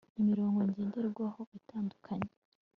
[0.19, 2.29] imirongo ngenderwaho itandukanye